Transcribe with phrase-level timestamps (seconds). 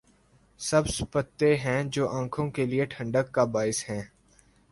[0.59, 4.01] سبز پتے ہیں جو آنکھوں کے لیے ٹھنڈک کا باعث ہیں۔